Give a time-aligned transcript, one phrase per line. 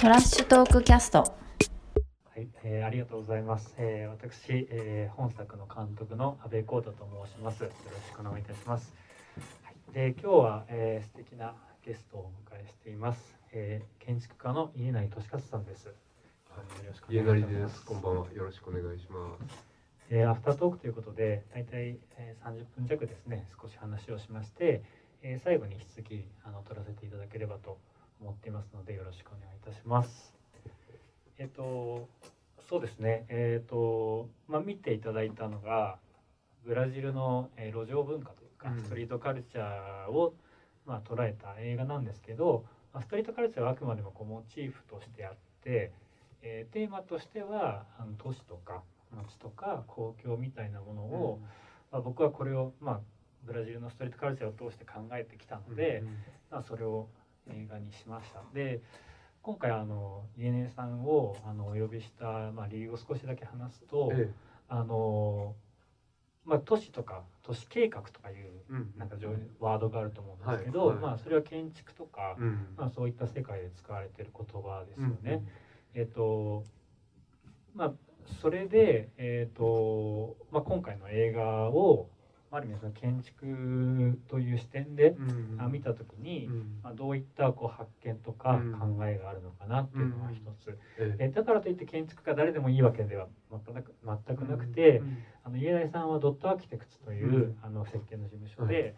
[0.00, 1.26] トラッシュトークキャストは
[2.38, 3.74] い、えー、ありがとうございます。
[3.76, 7.64] えー、私、えー、本作の監督の阿部光太と申します。
[7.64, 7.74] よろ
[8.08, 8.94] しくお願いいたします。
[9.62, 13.36] はい、で、今日は、えー、素敵なゲストをお迎えしています。
[13.52, 15.84] えー、建築家の家成俊勝さんです。
[15.84, 15.92] よ
[16.88, 17.52] ろしくお家願いします。
[17.52, 17.84] 成です。
[17.84, 18.32] こんばんは。
[18.32, 19.66] よろしくお願いします。
[20.08, 24.82] えー、アフタートークということで、大体、えー、30分弱ですね、少し話をしまして、
[25.20, 27.76] えー、最後に引き続きあの取らせていただければと
[28.20, 30.34] 思っていますので、よろしくお願いいたします。
[31.38, 32.08] えっ、と、
[32.68, 35.98] そうですね、えっ、と、まあ、見ていただいたのが、
[36.64, 38.82] ブラジルの、えー路上文化というか、うん。
[38.82, 40.34] ストリートカルチャーを、
[40.86, 45.92] まあ、捉えた映画なんですけど、まあ、ストリートカルチャーはあくまでもこうモチーフとしてあって、
[46.42, 48.82] えーテーマとしてはあの都市とか
[49.16, 51.40] 街とか公共みたいなものを、
[51.90, 53.00] まあ、僕はこれを、まあ、
[53.44, 56.02] ブラジルのストリートカルチャーを通して考えてきたので、
[56.50, 57.08] まあ、それを
[57.52, 58.42] 映画にしました。
[58.54, 58.80] で
[59.42, 64.30] 今回あの家根さんをあのお呼びした、まあ、理由を少しだけ話すと、え
[64.68, 65.54] あの
[66.44, 71.04] まあ、都市とか都市計画とかいうなんか上ワードがあると思うんですけど、はいはい。
[71.04, 75.42] まあ、それは建築とか、うん、まあ、そういった世界で使われている言葉ですようんね。
[75.94, 76.64] えっ、と
[77.74, 77.92] まあ
[78.40, 82.08] それで、えっとまあ、今回の映画を
[82.52, 88.72] ある意味その建築という視点でうん、あ見た時に、うん、まあ、どういったこう発見とかうん。
[88.72, 91.28] 考えがあるのかなっていうのが一つ、ええ。
[91.28, 95.18] だからといって建築家誰でもいいわけでは全く全くなくて、うん。
[95.44, 97.58] あの家内さんはドットアーキテクツという、うん。
[97.62, 98.94] あの設計の事務所で、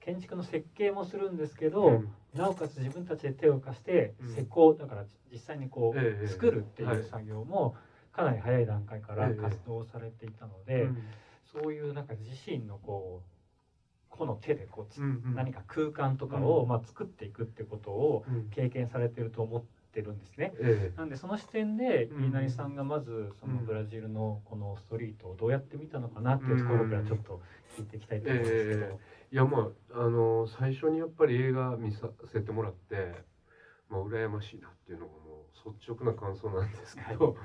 [0.00, 2.08] 建築の設計もするんですけど、うん。
[2.34, 4.34] なおかつ自分たちで手を貸してうん。
[4.34, 7.74] 施工、だから実際にこう、ええ作るっていはいう作業も
[8.12, 9.34] かなり早い段階からええ。
[9.34, 10.98] 活動されていたので、うん
[11.52, 13.38] そういうなんか自身のこう
[14.10, 15.34] 個の手でこうつ、うんうん。
[15.34, 16.68] 何か空間とかを、うん。
[16.68, 18.50] まあ、作っていくってことをうん。
[18.50, 20.52] 経験されてると思ってるんですね。
[20.60, 22.22] えなんでその視点でうん。
[22.24, 27.40] 飯成さんがまずそのうんブラジルのこのストリートをどうやって見たのかなっていうところからちょっと
[27.76, 28.80] 聞いていきたいと思うんですけど。
[28.80, 28.98] え
[29.30, 33.14] いやまああの最初にやっぱり映画見させてもらって、
[33.90, 37.36] まあ羨ましいなっていうのがもう率直な感想なんですけど、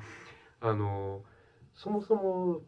[0.61, 1.23] あの
[1.73, 2.61] そもそも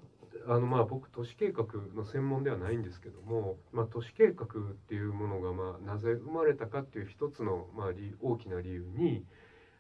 [0.48, 9.26] あのまあ僕都市計画の専門ではないんですけども、まあ、都市計画っていうものがまあなぜ生まれたかっていう一つのまあ理大きな理由に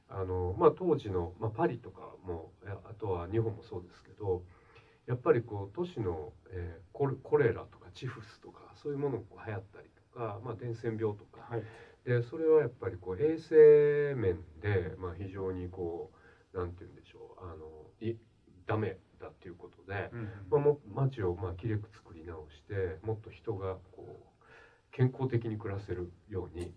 [0.09, 2.51] あの、まあ、当時の、まあ、パリとかも
[2.89, 4.43] あとは日本もそうですけど
[5.07, 11.41] やっぱりこう都市の、えーコレコレラとかチフスとかそういうものが流行ったりとか、まあ、伝染病とか。
[11.49, 11.63] はい。
[12.05, 16.11] でそれはやっぱりこう衛生面で、まあ、非常にこ
[16.53, 17.65] うなんて言うんでしょうあの
[17.99, 18.15] い
[18.67, 20.09] ダメだっていうことで、
[20.49, 26.71] まあ、も街をまあきれく作り直してもっと人がこう健康的に暮らせるように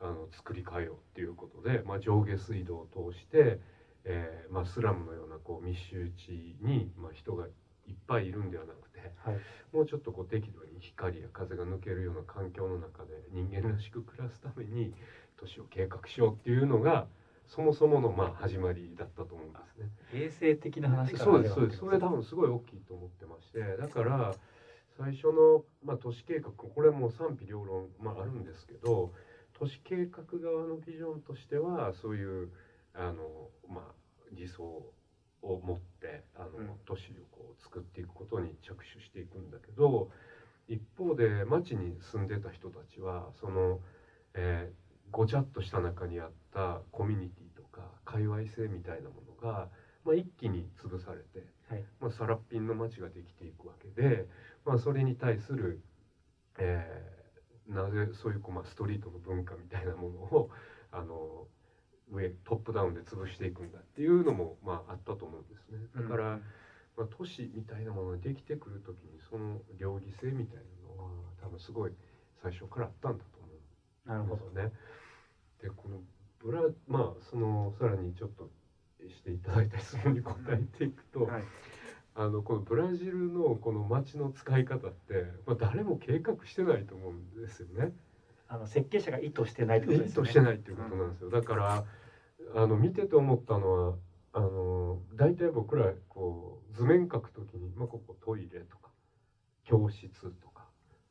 [0.00, 3.60] あの作り変えようっていうことで、まあ、上下水道を通して、
[4.04, 9.40] えーまあ、スラムのようなこう密集地に、まあ、人がいっぱいいるんではなくてはい。
[9.72, 14.94] もうちょっとこう適度に光や風が抜けるような環境の中で人間らしく暮らすために
[15.36, 17.06] 都市を計画しようっていうのが
[17.46, 19.90] そもそものまあ始まりだったと思うんですね。
[20.12, 21.78] 衛生的な話からそうですそうです。
[21.78, 24.34] それ多分すごい大きいと思ってましてだから
[24.96, 29.12] 最初の、まあ、都市計画これも賛否両論、まあ、あるんですけど
[29.52, 32.50] 都市計画側のビジョンとしてはそういう
[32.94, 33.94] あの、まあ、
[34.32, 34.92] 理想を
[35.42, 36.70] 持ってあの、うん。
[36.84, 40.10] 都市をこう作っていくことに着手していくんだけど
[40.68, 43.80] 一方で町に住んでた人たちはその、
[44.34, 49.68] えーごちゃっとした中にあったコミュニティとか界隈性みたいなものが、
[50.04, 54.26] まあ、一気に潰されて、はいまあ、さらっぴんの街ができていくわけで、
[54.64, 55.82] まあ、それに対する、
[56.58, 57.16] えー
[57.68, 60.50] なぜそういうこう、まあ、ストリートの文化みたいなものを
[60.92, 61.46] あの
[62.10, 65.78] 上トップダウンで潰していくんだっていうのも、まあ、あったと思うんですね。
[65.96, 66.42] だから、うん
[66.96, 70.62] まあ、都市みたいなものができてくる時にその両義性みたいな
[70.94, 71.10] のは
[71.42, 71.92] 多分すごい
[72.42, 73.35] 最初からあったんだと。
[74.06, 74.72] なるほどね。
[75.60, 76.00] でこの
[76.38, 78.50] ブラまあそのさらにちょっと
[79.08, 81.42] していただいた質問に答えていくと、はい
[82.18, 87.92] あのこのブラジルのこの街の使い方って、まあ、誰も計画してないと思うんですよね。
[88.48, 91.30] あの設計者が意図してないってこと意ですよね図してないっていうことなんですよ。
[91.30, 91.84] だから
[92.54, 93.94] あの見てて思ったのは
[94.32, 98.90] あの大体僕らこう図面描くときに、まあ、ここトイレとか
[99.64, 100.64] 教室とか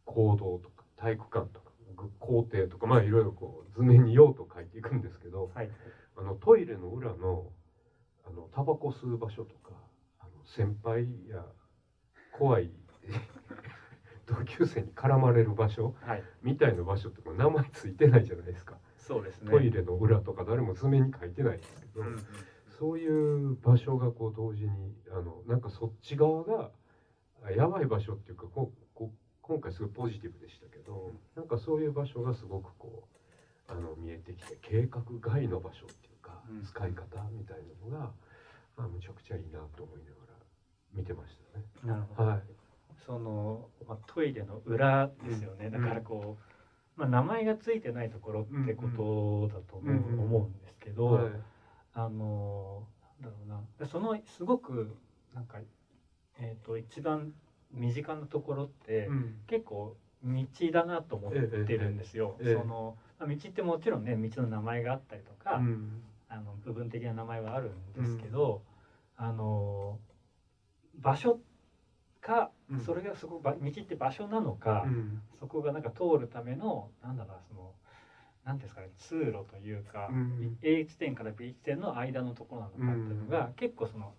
[0.05, 1.64] 行動とか体育館とか
[1.95, 5.69] ぐ校庭とかまあいろいろこう図面に用途書いていくんですけどはい。
[6.17, 7.51] あのトイレの裏の
[8.25, 9.71] あのタバコ吸う場所とか
[10.19, 11.45] あの先輩や
[12.37, 12.71] 怖い
[14.25, 16.23] 同級生に絡まれる場所はい。
[16.41, 18.77] みたいな場所って名前ついてないじゃないですか。
[18.97, 19.51] そうですね。
[19.51, 22.19] トイレの裏とか誰も図面に書いてないですけど、うんうん。
[22.67, 26.71] そういう場所がこう同時にあのなんかそっち側が
[27.43, 28.84] あやばい場所っていうかこう
[29.47, 33.03] 今回すごいポジティブでしたけど、なんかそういう場所がすごくこ
[33.69, 36.63] うあの見えてきて計画外の場所っていうか、うん。
[36.63, 38.11] 使い方みたいなのが、
[38.75, 40.33] まあ、むちゃくちゃいいなと思いながら
[40.93, 41.65] 見てましたね。
[41.83, 42.41] なるほど、はい。
[43.05, 45.71] その、まあ、トイレの裏ですよね、うん。
[45.71, 46.37] だからこ
[46.97, 50.61] う、まあ、名前がついてないところってことだと思う,、うん。
[50.61, 51.33] ですけど、はい。
[51.93, 52.87] あの
[53.21, 53.61] なんだろうな。
[53.79, 54.95] でそのすごく
[55.33, 55.59] なんか、
[56.39, 57.33] えー、と一番
[57.71, 59.35] 身近なところって、うん。
[59.47, 62.37] 結構道だなと思ってるんですよ。
[62.41, 66.01] そのまあ道ってもちろんね道の名前があったりとか、うん。
[66.27, 68.63] あの部分的な名前はあるんですけど、
[69.17, 69.99] あの
[70.95, 71.39] 場所
[72.21, 72.79] か、うん。
[72.79, 75.21] それがそこば道って場所なのか、うん。
[75.39, 77.71] そこがなんか通るためのなんだろうその
[78.43, 80.57] なんていうんですかね通路というか、うん。
[80.61, 84.13] A 地点から B 地点の間のところなのかっていうのが、結構その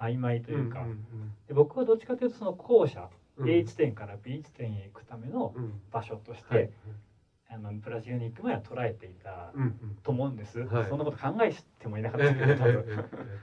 [0.00, 1.04] 曖昧というか、ん
[1.46, 3.50] で僕はどっちかというとその後者、うん。
[3.50, 5.80] A 地点から B 地点へ行くためのうん。
[5.90, 6.70] 場所として、はい。
[7.50, 9.52] あのブラジルに行く前は捉えていた
[10.02, 10.88] と思うんです、はい。
[10.88, 12.84] そんなこと考えてもいなかっえたけど多分。
[12.88, 13.40] え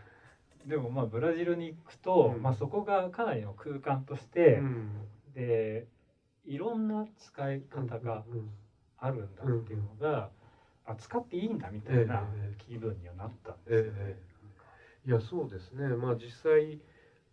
[0.65, 2.41] えでもまあブラジルに行くと、うん。
[2.41, 4.89] まあ、そこがかなりの空間としええて、うん。
[5.33, 5.87] で
[6.45, 8.49] いろんな使い方がうん
[8.97, 10.29] あるんだっていうのが、
[10.85, 14.19] あ使っていいんだみたいなええ気分にはなったんえですよね。
[15.05, 15.87] えいやそうですね。
[15.95, 16.79] まあ実際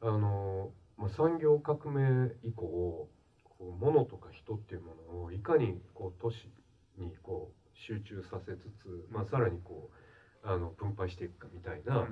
[0.00, 3.08] あの、まあ、産業革命以降こ
[3.60, 6.50] う物とか人っていうものをいかにこう都市
[6.98, 9.90] にこう集中させつつ、まあ、さらにこ
[10.44, 12.08] うあの分配していくかみたいな、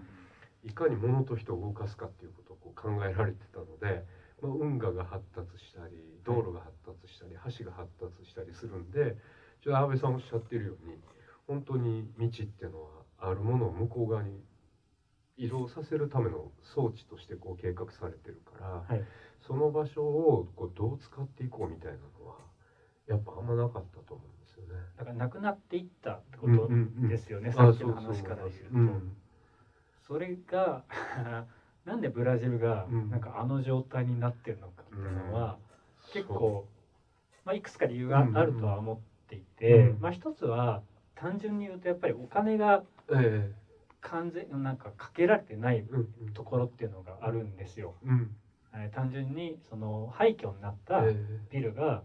[0.64, 4.04] いかに物と人を動かすかっていうことをこう考えられてたので、
[4.40, 9.16] まあ、運河が発達したり道路が発達したり橋が発達したりするんで
[9.62, 10.94] ちょっと安倍さんおっしゃってるように
[11.46, 14.40] 本当に道っていうのはあるものを向こう側に
[15.40, 19.04] 移動させるための装置としてこう計画されてるから、はい。
[19.40, 22.36] その場所をこうどう使っていこうみたいなのは
[23.08, 24.74] やっぱあんまなかったと思うんですよね。
[24.98, 27.08] だからなくなっていったってこうんとうんうん。
[27.08, 28.52] ですよね、あさっきの話から言うと。
[28.72, 28.78] う。
[28.82, 29.16] ん
[30.06, 30.84] それが
[31.86, 33.10] なんでブラジルがうん。
[33.10, 35.58] なんかあの状態になってるのかっていうのは、
[36.12, 36.36] 結そう。
[36.38, 36.68] 構、
[37.46, 40.00] まあ、いくつか理由があるとは思っていて、うん。
[40.00, 40.82] まあ、一つは
[41.14, 43.54] 単純に言うとやっぱりお金がえ
[44.00, 45.84] 完全なんかかけられてない
[46.34, 47.94] ところっていうのがあるんですよ。
[48.04, 48.36] うん。
[48.74, 51.16] えー単純にその廃墟になったえ
[51.50, 52.02] ビルが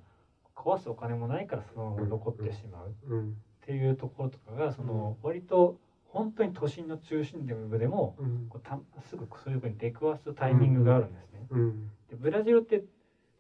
[0.56, 8.48] 壊すお金もないからそのまま残ってしまうっていうところとかがその割と本当に都心の中心部でもうん。
[8.50, 11.48] こうたすぐそういうふうに出くわすタイミングがあるんですね。
[11.52, 11.92] うん。
[12.10, 12.84] でブラジルって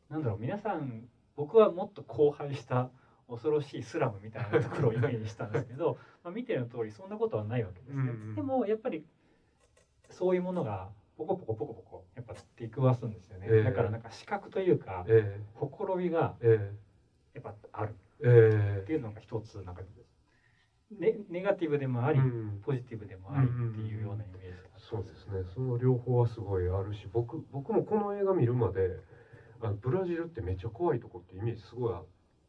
[0.10, 2.90] なんだろう皆さん僕はもっと荒廃した
[3.27, 8.01] 恐ろしいスラムみたいなところをイメージしたんですけど まあ見ての通りそんなことはないわけですね。
[8.01, 8.36] うんうん。
[8.36, 9.06] でもやっぱり
[10.10, 13.48] そういうものがポコポコポコポコやっぱ出くわすんですよね。
[13.50, 13.63] ええ。
[13.63, 16.74] だからなんか視覚というかえほころびがえ
[17.33, 17.39] え。
[17.39, 17.95] やっぱある。
[18.22, 18.81] ええ。
[18.83, 19.81] っていうのが一つなんか
[20.92, 22.62] ネネガティブでもあり、うん。
[22.62, 25.44] ポジティブでもありっていうようなイメージがあったそうですね。
[25.45, 29.00] その両方はすごいあるし僕僕もこの映画見るまで
[29.62, 32.03] あのブラジルってめっちゃ怖いとこってイメージすごいあ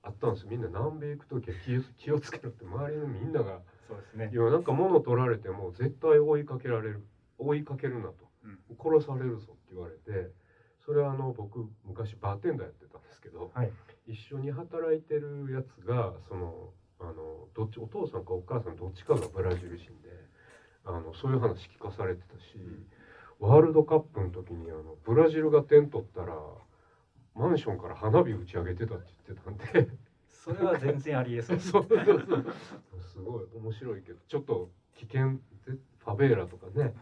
[0.07, 4.37] あったんですよみんな南米行く時は気を気をつけろって周りのみんながそうですねい。
[4.37, 7.07] やなんか物取られても絶対追いかけられる
[7.39, 8.15] 追いかけるなと、
[8.79, 10.31] 殺されるぞって言われて
[10.85, 13.71] それはあの僕昔バーテンダーやってたんですけどはい。
[14.07, 16.71] 一緒に働いてるやつがその
[17.01, 20.09] あのどっちお父さんかお母さんどっちかがブラジル人で
[20.85, 22.57] あのそういう話聞かされてたし、
[23.41, 26.33] ワールドカップの時にあのブラジルが点取ったら
[27.37, 29.89] マンションから花火打ち上げてたって言ってたんで
[30.31, 31.61] それは全然ありえそう。
[31.61, 32.47] そうそうそう
[33.03, 35.33] すごい面白いけどちょっと危険
[35.67, 36.95] でファベーラとかね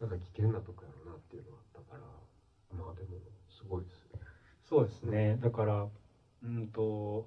[0.00, 2.00] なんか危険なとこやろなっていうのがあったから
[2.84, 3.08] まあでも
[3.48, 4.24] すごいですよね。
[4.68, 5.38] そうですね。
[5.40, 5.86] だから、
[6.44, 7.26] うんと、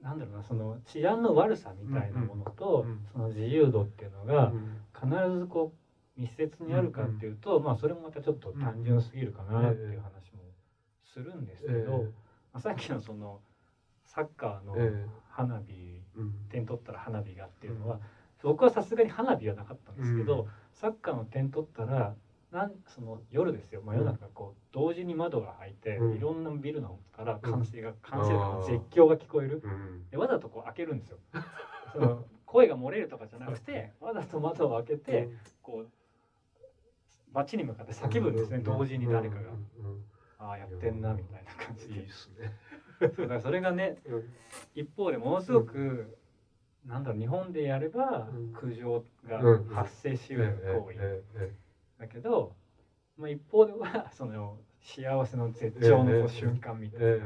[0.00, 5.72] なんだろうな、その治安の悪さみたいなものと、うんうんその自由度っていうのがうん必ずこ
[6.16, 10.10] う密接にあるかっていうと、まあそれもまたちょっと単純すぎるかなっていう話も
[11.14, 11.84] するんですけど、え
[12.52, 13.40] まあ、さっきのその
[14.04, 15.06] サッカーのええ。
[15.30, 16.32] 花火、えうん。
[16.48, 18.00] 点取ったら花火がっていうのは、
[18.42, 20.48] 僕はさすがに花火はなかったんですけど、うん。
[20.72, 22.14] サッカーの点取ったら
[22.52, 26.16] なんその夜ですよ真夜中こう同時に窓が開いて、うん。
[26.16, 29.60] いろんなビルの方から歓声が、歓声が絶叫が聞こえる。
[29.64, 30.10] うん。
[30.10, 31.18] でわざとこう開けるんですよ。
[31.92, 35.28] その声が漏れるとかじゃなくてわざと窓を開けて、
[35.62, 35.90] こう
[37.32, 39.46] 街に向かって叫ぶんですね、同時に誰かが、うん。
[39.86, 40.04] うん
[40.44, 41.94] ああやってんなみたいな感じで。
[41.94, 42.52] いいっすね。
[43.00, 44.24] そうだからそれがねうん。
[44.74, 46.16] 一方でものすごく
[46.84, 48.52] なんだろう日本でやればうん。
[48.52, 49.64] 苦情がうん。
[49.66, 51.22] 発生しうる行為。
[51.98, 52.54] だけど、
[53.16, 57.20] まあ、一方では その幸せの絶頂の瞬間みたいな、い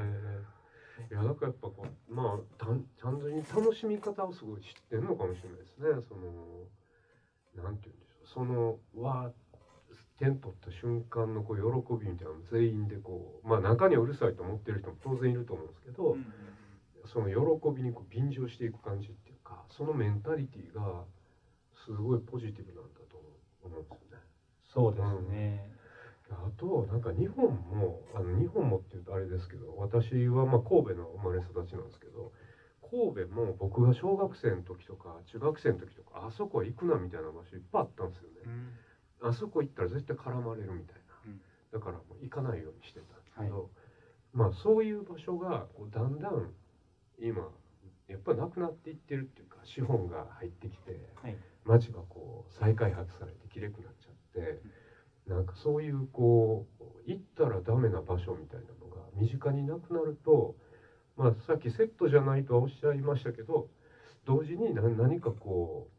[1.11, 6.01] やなんかやっぱこうまあたん単純に楽しみ方をすごい知ってるのかもしれないですね。
[6.03, 6.69] その
[7.57, 8.27] なんて言うんでしょう。
[8.27, 9.48] そのわー
[10.19, 16.27] 点取った瞬間のこう喜びみたいなの全員でこうまあ中にはうるさいと思ってる人も当然いると思うんですけど、うん
[17.09, 21.05] その喜びにこう便乗していく感じっていうかそのメンタリティーが
[21.87, 23.17] すごいポジティブなんだと
[23.65, 24.23] 思うんですよね。
[24.63, 25.73] そうですね、
[26.31, 32.33] あとなんか日本もあの日本もっていうとあれですけど私はまあ神戸の生まれ育ちなんですけど
[32.83, 38.43] 神戸も僕が小学生の時とか中学生の時とかあそこ行くなみたいな場所いっぱいあったんですよね。
[39.23, 41.41] あそこ行ったら絶対絡まれるみたいな、うん。
[41.73, 43.71] だからもう行かないようにしてたんですけど、
[44.33, 46.53] まあそういう場所がこうだんだん
[47.19, 47.49] 今
[48.09, 51.37] やっぱなくなっていってるっていうか資本が入ってきてはい。
[51.65, 54.63] 街がこう再開発されてきれくなっちゃって、
[55.27, 60.57] なんかそういうこう行ったらダメな場所みたいなのが身近になくなると
[61.17, 63.69] まあさっきセットじゃないとはおっしゃいましたけど
[64.25, 65.98] 同時に何何かこう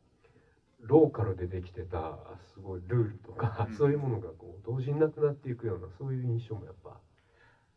[0.82, 2.18] ローカルでできてた
[2.54, 3.76] すごいルールとか、うん。
[3.76, 6.98] そういうものがこう同時になくなっていくようなそういう印象もやっぱ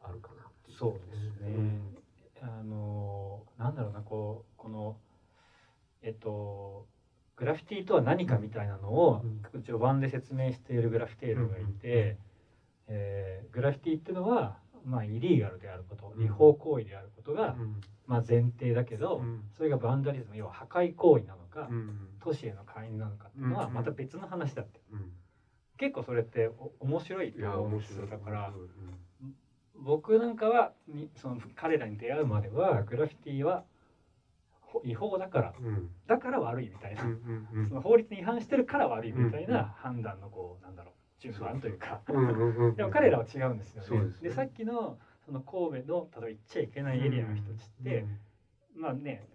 [0.02, 1.80] あるかなそうですね、
[2.40, 4.97] あのなんだろうなこうこの
[6.02, 6.87] えっと
[7.37, 9.23] グラフィティとは何かみたいなのを
[9.54, 9.62] うん。
[9.62, 12.16] 序盤で説明しているグラフィテールがいて、
[12.88, 16.25] えーグラフィティっていうのはまあイリーガルであることうん。
[16.25, 17.80] 違法行為であることが、うん。
[18.06, 19.44] まあ、前提だけど、うん。
[19.56, 22.09] それがバンダリズム要は破壊行為なのか、うん。
[22.21, 25.12] 都市への介入なのかっていうのはうんまた別の話だって、うん。
[25.78, 28.11] 結構それってお面白いと思うんです面白い。
[28.11, 29.35] よだからうん
[29.75, 33.64] 僕なんかはにその彼らに出会うまではグラフィティは
[34.61, 35.90] ほ違法だからうん。
[36.06, 37.02] だから悪いみたいな、
[37.68, 42.00] その法律に違反してるから悪いみたいな判断のこうなんだろう順番というか。
[42.76, 44.06] でも彼らは違うんですよね。
[44.06, 44.30] ですね。
[44.30, 48.06] さっきのその神戸の例えば行っちゃいけないエリアの人たちって、
[48.75, 49.26] まあね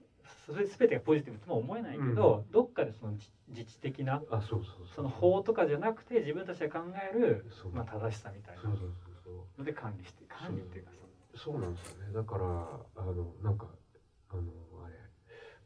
[0.47, 4.87] それ全てがポジティブとも思えないけど、どっかでその自自治的なあそうそうそう。
[4.95, 7.71] その法とかじゃなくて自分たちが考える、そう。
[7.71, 8.63] まあ、正しさみたいな
[9.57, 10.91] ので管理して管理っていうか
[11.35, 11.53] そう。
[11.53, 12.13] そうなんですよね。
[12.13, 13.67] だからあのなんか
[14.29, 14.41] あの
[14.85, 14.95] あれ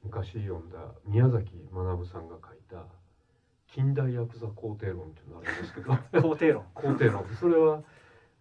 [0.04, 2.86] 昔読んだ宮崎学さんが書いた
[3.74, 5.94] 「近代ヤクザ皇帝論」っていうのがあるんですけど。
[5.94, 6.66] 肯定論。
[6.74, 7.26] 皇帝論。
[7.40, 7.84] それは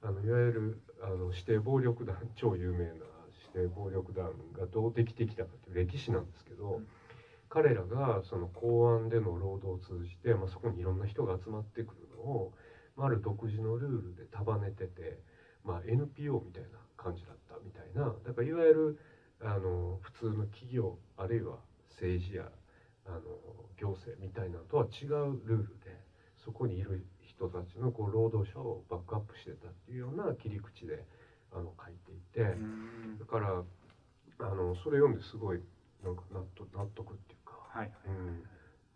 [0.02, 3.09] あのいわゆるあの指定暴力団超有名な
[3.54, 6.86] 指定暴力団がどうできてきたかという歴史なんですけど、うん。
[7.50, 12.52] 彼らがその公安での労働を通じて、まあ、そこにいろんな人が集まってくるのを、
[12.96, 15.18] まあ、ある独自のルールで束ねてて、
[15.64, 18.98] まあ、NPO みたいな感じだったみたいなだからいわゆる
[19.42, 21.56] あの普通の企業あるいは
[21.90, 22.44] 政治や
[23.06, 23.20] あの
[23.76, 25.96] 行政みたいなのとは違うルールで
[26.44, 31.04] そこにいる人たちのこう労働者をバックアップしてたっていうような切り口で
[31.52, 32.56] あの書いていて、
[33.18, 33.62] だから
[34.40, 35.60] あのそれ読んですごい
[36.04, 38.42] なんか納得納得っていうか、はいうん、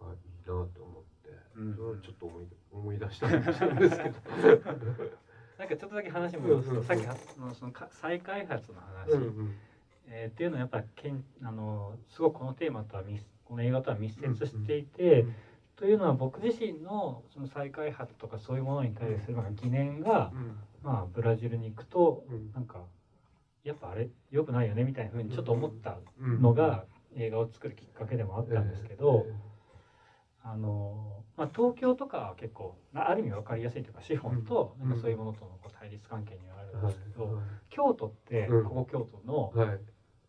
[0.01, 1.75] あいいなと思って、うん。
[1.75, 3.75] それをちょっと思い思い出したんですけど。
[5.57, 6.83] なんかちょっとだけ話戻すうんうんうん。
[6.83, 9.55] とさっきはのそのか再開発の話、うんうん。
[10.09, 15.27] えーっていうのはやっぱけんあのすごくこのテーマとは密この映画とは密接していて、
[15.77, 22.53] というのは僕自身のその再開発とかそういうものに対する疑念が、うんまあブラジルに行くとうん。
[22.53, 22.85] なんか
[23.65, 26.43] やっぱあれ良くないよねみたいなふうにちょっと思ったうん。
[26.43, 26.85] のが
[27.17, 29.35] 映画を作るきっかけでもあったんですけど、え
[30.43, 34.89] あのまあ、東京とかは結構まあある意味分かりやすいというか資本とうん。
[34.91, 38.65] なんかそういうものとのこう対立関係にはあるえんですけど、は京都ってうん。
[38.65, 39.53] ここ京都の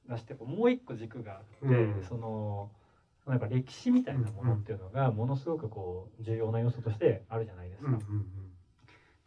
[0.08, 2.04] 出してもう一個軸があって、うん。
[2.08, 2.72] その
[3.28, 7.90] なんか歴史みたいなものっていうのがものすごくこう重要な要素としてあるじゃないですか。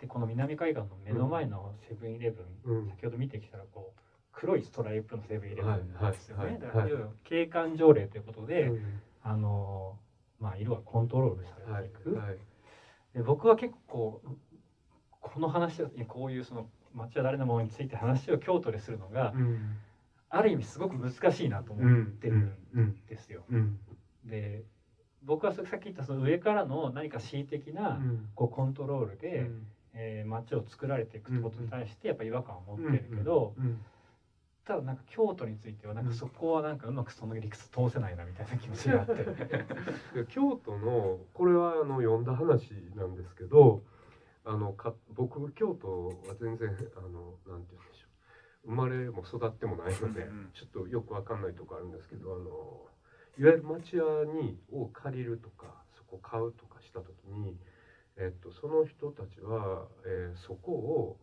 [0.01, 2.89] でこの南海岸の目の前のセブンイレブン、うん。
[2.89, 4.01] 先ほど見てきたらこう
[4.33, 6.45] 黒いストライプのセブンイレブンなんですよね。
[6.45, 6.61] はいはい。
[6.61, 6.89] だから
[7.25, 9.01] 景観条例ということで、うん。
[9.23, 9.97] あの
[10.39, 12.15] まあ色がコントロールさはいれていく。
[12.15, 12.39] はい。
[13.15, 14.23] で僕は結構
[15.21, 19.77] この話をこういうその街は誰のものについて話を京都でするのが、うん。
[20.31, 23.43] ある意味すごく難しいなと思ってるんですよ。
[23.51, 23.79] うん。
[24.25, 24.63] で
[25.25, 28.29] 僕はさっき言ったその上からの何か恣意的なうん。
[28.37, 29.67] こうコントロールで、うん
[29.99, 33.85] えー街を作られていくってことに対してやっぱ違和感を持ってるけど、うん
[34.65, 39.15] ただなんか京都についてはなんかそこはなんかうまくその理屈通せないなみたいな気持ちがあって。
[40.13, 43.83] で京都のこれはあの読んだ話なんですけど
[44.45, 48.09] あのか僕京都は全然あのなんて言うんでしょ
[48.67, 48.69] う。
[48.69, 52.45] 生まれも育ってもないので、ちょっとよくわかんないとこあるんですけどあの
[53.39, 57.57] いわゆる町屋にを借りるとかそこを買うとかした時に、
[58.19, 61.21] えっと、その人たちは、えーそこを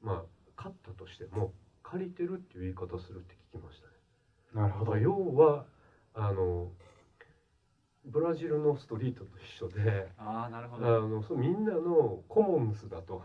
[0.00, 0.24] まあ
[0.56, 3.92] 買ったとしても借りてるっていう言い方するって聞きましたね。
[4.54, 4.96] なるほど。
[4.96, 5.66] 要は
[6.14, 6.72] あの
[8.04, 13.22] ブラジルのストリートと一緒でああなるほあどのそうみんなのコモンズだと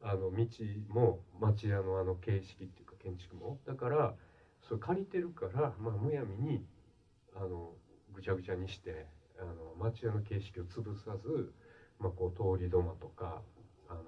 [0.00, 0.46] あの道
[0.88, 3.58] も町屋のあの形式っていうか建築も。
[3.66, 4.14] だから
[4.62, 6.64] それ借りてるから、まあ、むやみに
[7.34, 7.72] あの
[8.12, 9.06] ぐちゃぐちゃにして
[9.38, 11.52] あの町屋の形式を潰さず、
[12.04, 13.40] まあ、こう通り土間とか
[13.88, 14.02] あの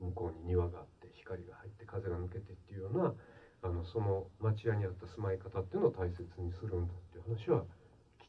[0.00, 3.14] 向こうに庭があって光が入って風が抜けてっていうような
[3.62, 7.64] あのその町屋にあった住まい方っていうのを大切にするんだっていう話は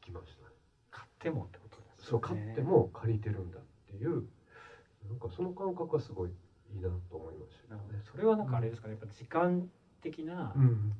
[0.00, 0.48] 聞きました。
[0.48, 0.54] ね。
[0.90, 4.24] 買ってもってことですそう買っても借りてるんだっていう
[5.08, 6.30] なんかその感覚はすごい
[6.72, 7.80] いいなと思いましたね。
[8.10, 8.94] それはなんかあれですかね。
[8.94, 9.68] やっぱ時間
[10.00, 10.92] 的なうん。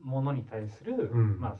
[0.00, 1.38] ものに対する、うん。
[1.38, 1.56] まあ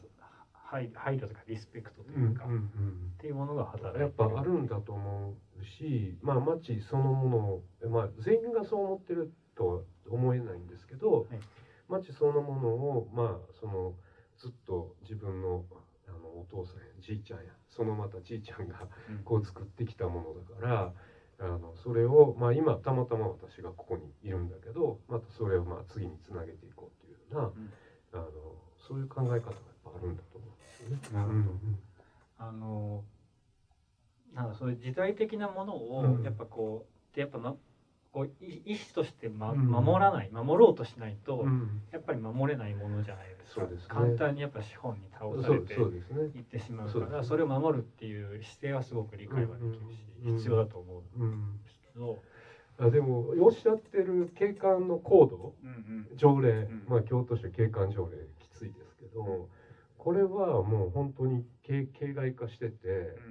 [0.72, 11.26] 配配慮とかリスペクトとうんいうか、っうんていうものが働いてやっぱあるんだと思うし、まあ町そのものを、まあ全員がそう思ってるとは思えないんですけど、はい。
[11.88, 13.94] 町そのものをまあその
[14.38, 15.64] ずっと自分の
[16.08, 19.18] あのお父さんやじいちゃんやそのまたじいちゃんがうん。
[19.24, 20.92] こう作ってきたものだから
[21.40, 27.52] あのそれをまあ今たまたま私がここにいるんだけどまたそれをまあ次につなげていこうっていうよ
[28.12, 28.30] うな、あの
[28.78, 29.42] そういう考え方がやっ
[29.84, 31.00] ぱあるんだと思うんですよね。
[31.12, 31.38] なるほど。
[31.38, 31.78] うん。
[32.38, 33.04] あの
[34.34, 36.22] なんかそういう時代的なものをうん。
[36.22, 37.54] やっぱこうでやっぱ、ま、
[38.12, 39.68] こうい意思として、まうん。
[39.70, 41.80] 守らない守ろうとしないと、うん。
[41.90, 43.60] やっぱり守れないものじゃないですか。
[43.60, 43.86] そうですね。
[43.88, 46.30] 簡単にやっぱ資本に倒されてそうそうですね。
[46.34, 50.36] いってしまうからそれを守るっていう姿勢はすごく理解はできるし、うん。
[50.36, 52.22] 必要だと思うんうん、ですけど、
[52.78, 56.16] あでもおっしゃってる景観のコードうんうん。
[56.16, 56.84] 条例、ん。
[56.86, 59.48] まあ京都市は景観条例きついですけど、
[59.98, 63.22] これはもう本当に形形骸化してて、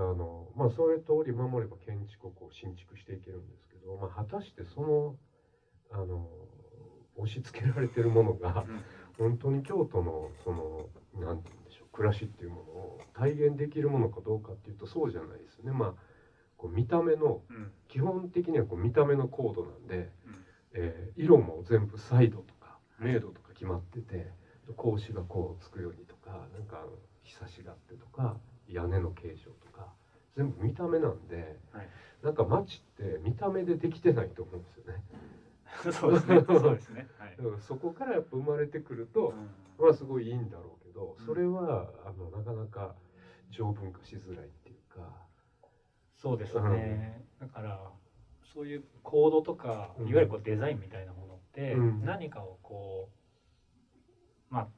[0.00, 5.16] あのまあそういう通り守れば建築をこう新築していけるんですけど、まあ、果たしてその
[5.92, 6.26] あの
[7.16, 8.64] 押し付けられてるものが
[9.18, 15.72] 本当に京都のそのなんて言うんでしょう暮らしっていうものを体現できるものかどうかっていうとそうじゃないですよね。
[15.72, 15.94] まあ
[16.56, 17.42] こう見た目の
[17.88, 20.44] 基本的にはこう見た目のコードなんで、うん。
[20.72, 24.32] えー色も全部サイドとか明度とか決まってて
[24.76, 28.38] 格子がこうつくようにとかなんかあのひさしがあってとか
[28.72, 29.92] 屋根の形状とか
[30.36, 31.88] 全部見た目なんで、はい。
[32.22, 35.02] なんか街って見た目でできてないと思うんですよね。
[35.92, 36.44] そうですね。
[36.46, 37.08] そうですね。
[37.18, 37.36] はい。
[37.36, 39.50] だからそこからやっぱ生まれてくると、うん。
[39.78, 41.26] まあすごいいいんだろうけどうん。
[41.26, 42.94] それはあのなかなか
[43.50, 45.26] 条文化しづらいっていうか。
[46.16, 47.90] そうですね、だから
[48.42, 50.08] そういうコードとかうん。
[50.08, 52.04] いわゆるこうデザインみたいなものってうん。
[52.04, 53.08] 何かをこ
[54.50, 54.68] うまあ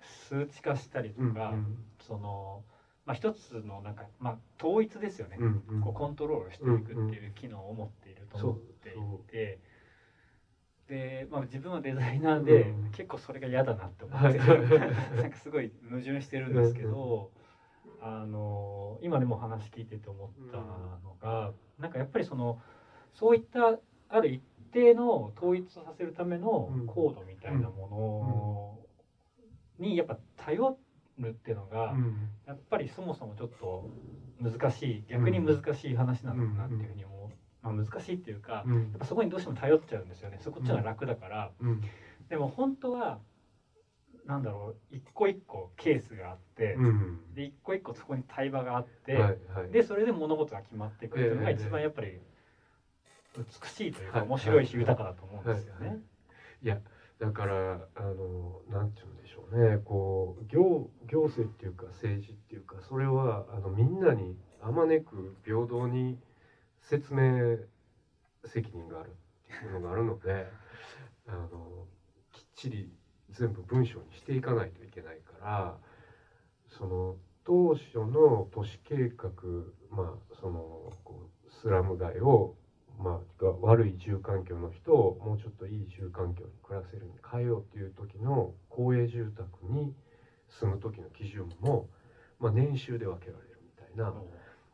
[0.00, 1.54] 数値化したりとうんか、
[1.98, 2.64] その
[3.10, 5.80] まあ一つのなんかまあ統一ですよね、うんうん。
[5.80, 8.92] こうコントロールしていくっていう機能を持っていると思ってい
[9.28, 9.58] て、
[10.88, 14.68] で、まあ、自分はデザイナーで、うん結構それが嫌だなって思はいってる、
[15.22, 17.32] なんかすごい矛盾してるんですけど、
[18.00, 22.60] あの今でも話聞いてて思ったのが、なんかやっぱりその
[23.12, 26.86] そういったある一定の統一させるためのうん。
[26.86, 28.86] コードみたいなも
[29.80, 30.78] のにやっぱ頼
[31.20, 32.28] るっていうのが、うん。
[32.46, 33.90] やっぱりそもそもちょっと
[34.40, 37.28] 難しい逆に難しい話なのかなっていうふうに思う、
[37.62, 38.74] まあ、難しいっていうか、うん。
[38.74, 40.38] やっぱそこにどうしても頼っちゃうんですよね。
[40.40, 41.82] そこっちが楽だから、うん。
[42.28, 43.18] でも本当は
[44.26, 47.34] なんだろう一個一個ケースがあって、うん。
[47.34, 49.22] で一個一個そこに対話があって、はい
[49.54, 49.70] はい。
[49.72, 52.20] でそれで物事が決まっていくっていうのがええ一番やっぱり
[53.36, 55.80] 美しいというかはい面白いし豊かだと思うんですよね。
[55.80, 56.00] はいはい。
[56.62, 56.80] いや
[57.20, 59.78] だからあのなんて言うんでしょうね。
[59.84, 66.18] こう行行政っていうか政治っていうかそれはあのみんなにあまねく平等に
[66.80, 67.58] 説明
[68.46, 70.50] 責任があるっていうのがあるので
[71.28, 71.86] あの
[72.32, 72.90] きっちり
[73.28, 75.78] 全部文章にしていかないといけないから
[76.68, 79.30] その当初の都市計画
[79.90, 82.56] まあそのこうスラム街を
[83.02, 89.94] まあ、が悪い住環境の人をもうちょっといい住環境に暮らせるように変えようっていう時の公営住宅に
[90.48, 91.88] 住む時の基準も、
[92.38, 94.12] まあ、年収で分けられるみたいな。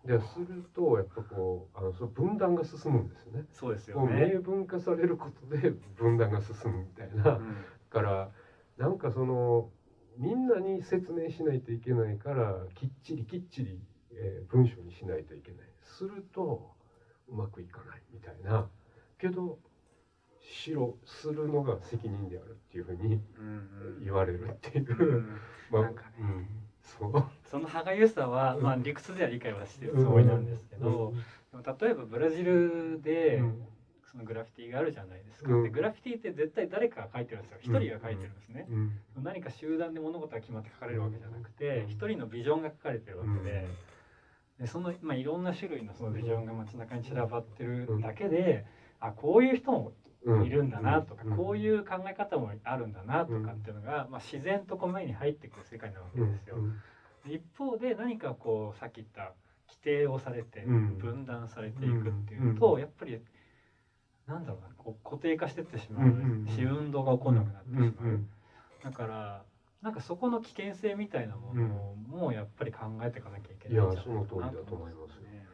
[0.05, 3.45] でするとやっぱこうあのその分断が進むんですよね。
[3.51, 4.31] そうですよね。
[4.35, 7.39] 明文化されることで分断が進むみたいな。
[7.39, 7.57] うん
[7.97, 8.31] から
[8.77, 9.71] なんかその
[10.19, 13.81] みんなに説明しないといけないからきっちりきっちり、
[14.13, 16.76] えー文章にしないといけないすると
[17.29, 18.69] うまくいかないみたいな。
[19.19, 19.59] けど
[20.41, 25.41] しろするのが責任であるっていうふうにうん言われるっていう、うんうん。
[25.71, 26.09] まあなんかね。
[26.21, 26.47] うん。
[26.83, 27.25] そう。
[27.51, 28.63] その歯がゆさは、うん。
[28.63, 31.15] まあ理屈では理解はしてるつもりなんですけど、
[31.53, 33.67] でも例えばブラジルで、うん。
[34.17, 35.63] そのグラフィティがあるじゃないですか、うん。
[35.65, 37.59] でグラフィティって絶対誰かが書いてるんですよ。
[37.61, 38.93] 一人が書いてるんですね、うん。
[39.23, 41.91] 何か集団で物事が決まって書かれるわけじゃなくてうん。
[41.91, 43.67] 一人のビジョンが書かれてるわけで,、
[44.59, 48.65] でその、まあ、いろんな種類のそのビジョンが街中に散らばってるだけで、
[49.01, 49.93] あこういう人も
[50.27, 50.45] うん。
[50.45, 51.37] いるんだなとか、うん。
[51.37, 56.57] こういう考え方もあるんだなとかっていうのが、まあ、自然とこう目に入ってくる世界なわけですよ。
[57.27, 59.33] 一方で何かこうさっき言った
[59.69, 60.99] 規定をされてうん。
[60.99, 62.81] 分断されていくっていうと、うん。
[62.81, 63.21] やっぱり
[64.27, 68.29] なんだろうなこう固定化してってしまうし、運動が起こらなくなってしまう、うん。
[68.83, 69.45] だから
[69.87, 75.47] なんかそこの危険性みたいなものを、もうやっぱり考えていかなきゃいけないんじゃないやその通りだと思いますね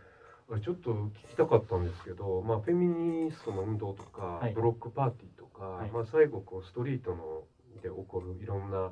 [0.51, 2.87] あれちょっと聞きたかったんですけど、まあ、フェミ
[3.27, 4.55] ニストの運動とか、はい。
[4.55, 5.91] ブロックパーティーとか、はい。
[5.91, 7.43] まあ、最後こうストリートの
[7.83, 8.91] で起こるいろんな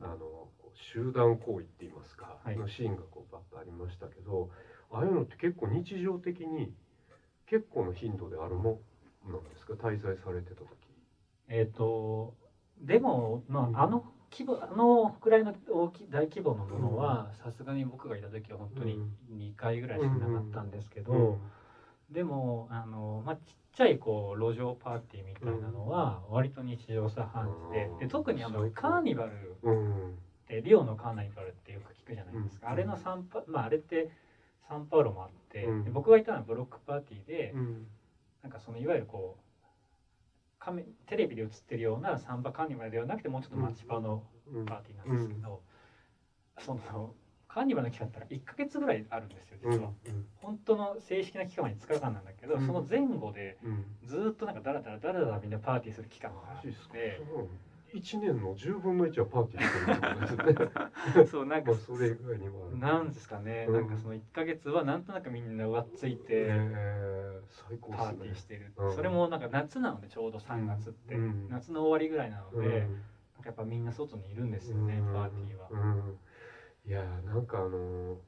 [0.00, 2.56] あの集団行為って言いますか、はい。
[2.56, 4.48] のシーンがこうバッとありましたけど
[4.90, 6.72] ああいうのって結構日常的に
[7.44, 8.80] 結構の頻度であるも
[9.28, 9.74] んなんですか？
[9.74, 10.68] 滞在されてた時。
[11.48, 12.34] えっ、と
[12.78, 13.76] でも、まうん。
[13.76, 18.98] あ、あの規模あのくらいの大き大規模のものはさすがに僕がいた時は本当に
[19.32, 21.38] 2回ぐらいしかなかったんですけど、
[22.10, 27.98] でもあの、まあ、ちっちゃいこう路上パーティーみたいなのは割と日常茶飯事で,、うん。
[27.98, 30.10] で特にあのカーニバルうん。
[30.10, 30.12] っ
[30.48, 32.72] てリオのカーニバルってよく聞くじゃないですか、うん。
[32.72, 34.10] あれのサンパ、まあ、あれって
[34.68, 37.86] サンパウロもあって、僕がいたのはブロックパーティーで、うん。
[38.42, 39.49] なんかそのいわゆるこう
[40.60, 44.66] カメテレビで映ってるようなサンバカーニバルではなくてもうちょっと街場のうん。
[44.66, 45.62] パーティーなんですけど、
[46.58, 47.14] その
[47.48, 49.90] カーニバルの期間って1ヶ月ぐらいあるんですよ実は。
[50.36, 52.66] 本当の正式な期間は5日間なんだけど、うん。
[52.66, 53.84] その前後でうん。
[54.04, 57.20] ずーっとなんかダラダラダラダラみんなパーティーする期間があって
[57.94, 61.26] 1年の10分の1はパーティーしてるすね。
[61.30, 62.78] そうなんかまあそれ以外にもある。
[62.78, 63.74] なんですかね、うん。
[63.74, 68.14] なんかその1ヶ月はなんとなくみんな上っついてえー、最高パー。
[68.14, 68.92] ティーしてる、うん。
[68.94, 71.48] それもなんか夏なのでちょうど3月って、うん。
[71.48, 72.62] 夏の終わりぐらいなので、うん。
[72.64, 75.12] なんかやっぱみんな外にいるんですよね、うん。
[75.12, 75.68] パーティーは。
[75.70, 76.18] うん。
[76.84, 78.18] いやーなんかあのー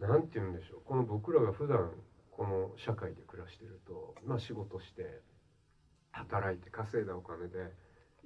[0.00, 0.80] なんて言うんでしょう。
[0.84, 1.92] この僕らが普段
[2.32, 5.22] この社会で暮らしてるとまあ仕事して
[6.10, 7.72] 働いて稼いだお金で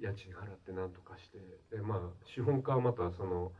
[0.01, 1.39] 家賃払ってなんとかして
[1.75, 3.51] でまあ資本家はまたその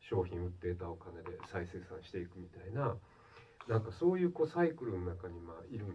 [0.00, 2.96] 商品売って得たお金で再生産していくみたいな
[3.68, 5.88] なんかそういうこうサイクルの中にまあいるん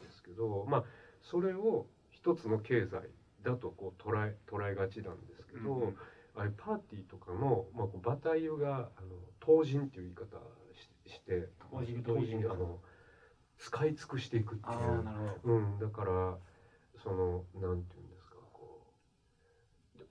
[0.00, 0.84] ですけどまあ
[1.20, 3.02] それを一つの経済
[3.42, 5.96] だとこう捉え捉えがちなんですけど、うん
[6.34, 10.38] ああいうパーティーとかの、まあ、こう馬体湯があの当人っていう言い方
[11.06, 12.78] しして当人あの
[13.58, 15.04] 使い尽くしていくっていう。
[15.04, 15.54] なるほど。
[15.54, 16.36] うん、だから
[17.02, 18.01] そのなんていう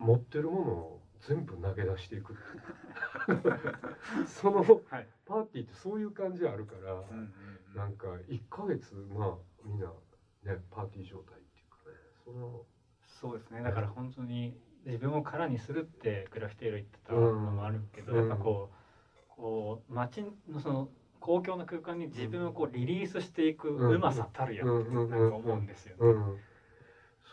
[0.01, 2.35] 持ってるものを全部投げ出していく。
[4.25, 5.07] そのはい。
[5.25, 7.33] パーティーってそういう感じあるから、うんうん
[7.69, 7.75] うん。
[7.75, 9.87] なんか1ヶ月まあみんな
[10.43, 11.95] ねパーティー状態っていうかね。
[12.25, 12.65] その
[13.05, 13.61] そうですね。
[13.61, 26.01] だから本当に自分を空にするってグラフィティーロ言ってたのもあるけど、うんやっぱこうこう街のその公共の空間に自分をこうリリースしていくうまさたるやってなんか思うんですよね。
[26.01, 26.39] うん、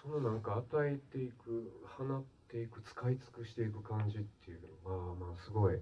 [0.02, 5.78] そのなんか与えていく放っていく使い尽くしていく感じっていうのがまあすごい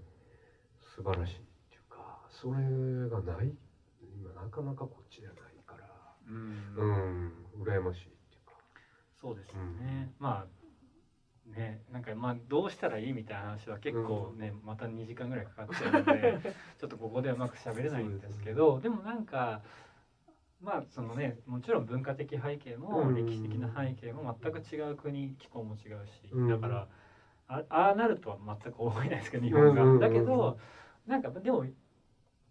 [0.96, 1.36] 素晴らしいっ
[1.70, 2.54] ていうかそれ
[3.08, 3.52] がない
[4.14, 5.88] 今なかなかこっちではないから
[6.28, 6.74] うん。
[6.76, 8.52] うん羨ましいっていうか。
[9.20, 10.12] そうですよね。
[10.18, 10.56] まあ
[11.46, 16.40] ね、なんかまあどうしたらいいみたいな話は結構ね、また2時間ぐらいかかっちゃうので
[16.78, 19.62] ちょっとここではうまく喋れないんですけどでもなんか
[20.60, 23.14] まあそのねもちろん文化的背景もうん。
[23.14, 26.48] 歴史的な背景も全く違う国気候も違うし、うん。
[26.48, 26.88] だから
[27.48, 29.68] あああなるとは全く思えないですけど日本が。
[29.70, 29.78] うん。
[29.78, 30.00] うんうんうん。
[30.00, 30.58] だけど
[31.06, 31.64] なんかでも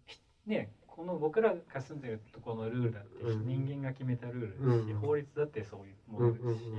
[0.06, 3.46] ひねこの僕らが住んでるところのルールだって、うん。
[3.46, 5.00] 人間が決めたルールですし、うん。
[5.00, 6.70] 法律だってそういうもうんうんのですし。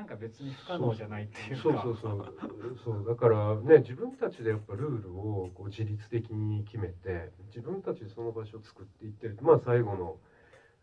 [0.00, 1.62] なんか別に不可能じゃないっていうか。
[1.62, 2.34] そうそうそう。
[2.82, 9.36] そうだからね自分たちでやっぱルールをこう自律的に決めて自分たちでその場所を作っていってる。
[9.42, 10.16] まあ最後の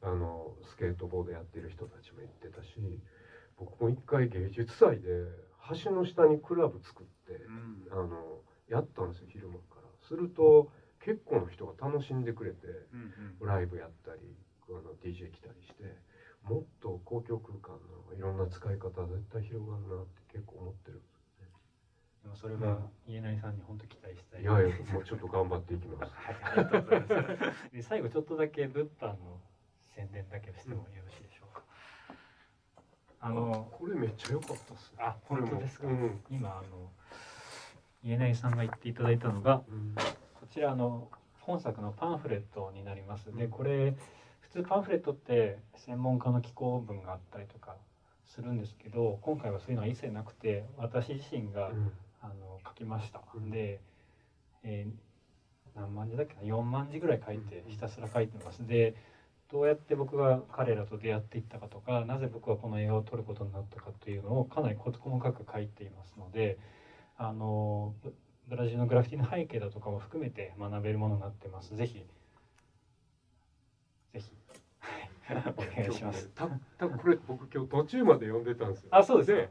[0.04, 2.70] あのスケートボードやってる人たちも言ってたし
[3.58, 5.26] 僕も一回芸術祭で
[5.84, 7.88] 橋の下にクラブ作ってうん。
[7.92, 10.08] あのやったんですよ昼間から。
[10.08, 10.70] すると
[11.04, 13.48] 結構の人が楽しんでくれてうんうん。
[13.48, 14.20] ライブやったり
[14.70, 15.84] あの DJ 来たりして
[16.44, 17.74] もっと公共空間
[18.10, 21.18] のいろんな使い方絶対広がるなって結構思ってるんです
[22.24, 24.44] でもそれは家成さんに本当期待したい。
[24.44, 24.68] よね。
[24.68, 26.12] いやいやもうちょっと頑張っていきます。
[26.14, 27.72] はい、ありがとうございます。
[27.72, 29.40] で最後ちょっとだけ物販の
[29.96, 31.64] 宣伝だけをしてもよろしいでしょうか。
[33.22, 34.98] あのこれめっちゃ良かったっすね。
[35.00, 35.88] あ本当ですか？
[35.88, 36.22] うん。
[36.30, 36.92] 今あの
[38.04, 43.34] 家内さんが言っていただいたのがうんこちらあの本作のパンフレットになります。
[43.36, 43.96] でこれ
[44.54, 47.76] 普通パンフレットって専門家の寄稿文があったりとか
[48.26, 51.92] するんですけど今回はそういうのは一切なくて私自身がうん。
[52.20, 53.22] あの書きました。
[53.36, 53.52] うん。
[53.52, 53.80] で、
[54.64, 55.08] えー
[55.78, 58.66] 何万字だっけな？4万字ぐらい書いてひたすら書いてます。
[58.66, 58.96] で
[59.52, 66.58] どうやって僕が彼らと出会っていったかとかなぜ僕はこの映画を撮ることになったかというのをかなり事細かく書いていますので
[67.16, 68.14] あのブ
[68.50, 71.76] ブラジルのグラフィティの背景だとかも含めて学べるものになってます。
[71.76, 72.04] ぜひ
[74.14, 74.32] ぜひ。
[74.80, 75.54] はい。
[75.58, 76.30] お願いします。
[76.36, 78.90] たたこれ僕今日途中まで読んでたんですよ。
[78.92, 79.50] あそうですで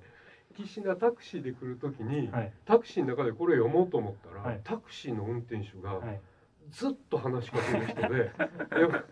[0.57, 2.53] 岸田タクシーで来る時に、かはい。
[2.64, 4.61] タクシーの中でこれ読もうと思ったら、はい。
[4.64, 6.21] タクシーの運転手がはい。
[6.71, 8.31] ずっと話しかける人で、 で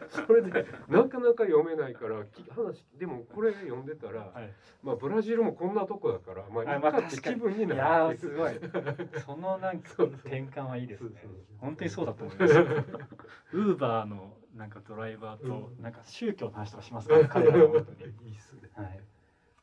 [0.09, 4.53] それでなかなか読めないからき話でもこれ読んでたら、はい。
[4.83, 9.21] まあブラジルもこんなとこだからまああまあいいかって気分にいやなるーすごい。
[9.21, 11.23] そのなんか転換はいいですね。
[11.59, 12.55] 本当にそうだと思います。
[13.53, 15.83] ウーバーのなんかドライバーとうん。
[15.83, 18.31] なんか宗教の話とかしますから、 彼らは本当に。
[18.31, 18.71] いいっすね。
[18.75, 19.01] はい、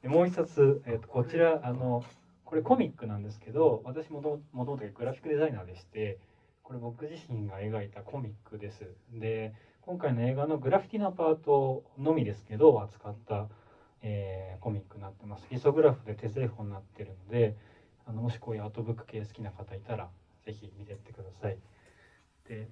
[0.01, 2.03] でもう一冊、えー、とこちらあの
[2.45, 6.19] これコミックなんですけど私もともとグラフィックデザイナーでして
[6.63, 8.93] これ僕自身が描いたコミックです。
[9.13, 13.47] で今回の映画のグラフィティのパートのみですけど扱った、
[14.01, 15.47] えーコミックになってます。
[15.49, 17.57] リソグラフで手製本になってるので
[18.05, 20.09] あのもしこういうアートブック系好きな方いたら
[20.45, 21.57] ぜひ見てってください。
[22.47, 22.69] で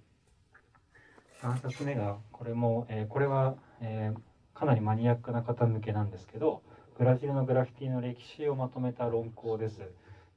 [1.42, 4.20] 3冊目がこれも、えーこれは、えー
[4.60, 6.62] かなりマニアックな方向けなんですけど
[6.98, 9.80] ブラジルのグラフィティの歴史をまとめた論考です。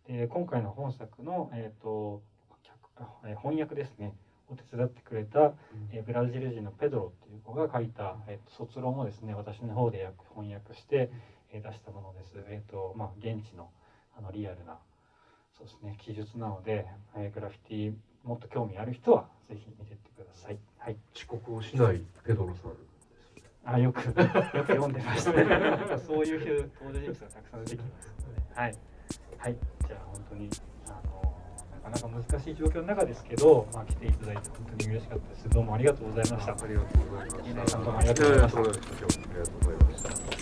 [0.07, 2.23] で今回の本作の、えーと
[3.25, 4.15] え翻訳ですね
[4.49, 5.55] を手伝ってくれた、
[5.93, 11.11] えーブラジル人のペドロっていう子が書いた、えーと卒論をですね私の方で翻訳して、
[11.53, 12.35] えー出したものです。
[12.49, 13.71] えーとまあ、現地の
[14.17, 14.79] あのリアルな
[15.59, 16.87] そうですね記述なので、
[17.17, 17.93] えーグラフィティ
[18.25, 20.59] もっと興味ある人はぜひ見てってください。
[20.79, 20.97] はい。
[21.15, 22.73] 遅刻をしないペドロさん。
[23.65, 25.45] あよくよく読んでましたね。
[26.07, 28.79] そういう登場人物がたくさん出てきますので、はい
[29.39, 29.57] はい
[29.87, 30.51] じゃあ本当に
[30.87, 31.35] あの
[31.85, 35.49] なかなか難しい状況の中ですけど、まあ来ていただいて本当に嬉しかったです。
[35.49, 36.53] どうもありがとうございました。
[36.53, 37.43] ありがとうございました。
[37.43, 40.42] 皆さんどうもありがとうございましたややとんでもないです今日ありがとうございました